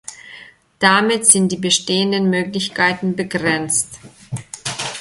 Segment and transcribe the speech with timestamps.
[0.79, 3.99] Damit sind die bestehenden Möglichkeiten begrenzt.